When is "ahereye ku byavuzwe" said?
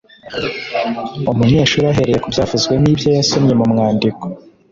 1.91-2.73